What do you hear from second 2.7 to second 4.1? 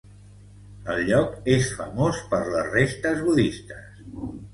restes budistes.